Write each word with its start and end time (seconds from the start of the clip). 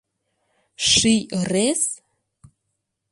—Ший 0.89 1.21
ырес?! 1.39 1.81